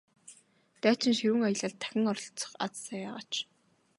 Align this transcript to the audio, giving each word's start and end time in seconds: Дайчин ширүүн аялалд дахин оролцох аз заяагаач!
Дайчин 0.81 1.13
ширүүн 1.17 1.43
аялалд 1.47 1.77
дахин 1.81 2.09
оролцох 2.11 2.51
аз 2.65 2.73
заяагаач! 2.87 3.31